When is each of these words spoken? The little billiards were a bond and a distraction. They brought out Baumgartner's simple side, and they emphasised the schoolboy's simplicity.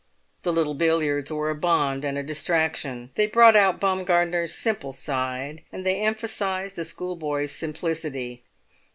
The 0.41 0.51
little 0.51 0.73
billiards 0.73 1.31
were 1.31 1.51
a 1.51 1.55
bond 1.55 2.03
and 2.03 2.17
a 2.17 2.23
distraction. 2.23 3.11
They 3.13 3.27
brought 3.27 3.55
out 3.55 3.79
Baumgartner's 3.79 4.51
simple 4.55 4.93
side, 4.93 5.61
and 5.71 5.85
they 5.85 6.01
emphasised 6.01 6.75
the 6.75 6.85
schoolboy's 6.85 7.51
simplicity. 7.51 8.41